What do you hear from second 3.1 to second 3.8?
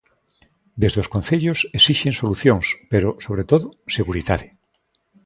sobre todo,